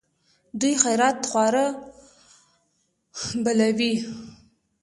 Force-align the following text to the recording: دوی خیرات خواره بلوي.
دوی 0.59 0.73
خیرات 0.83 1.17
خواره 1.29 1.65
بلوي. 3.43 3.93